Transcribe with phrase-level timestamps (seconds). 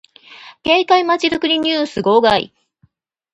[0.63, 2.51] 景観まちづくりニュース号外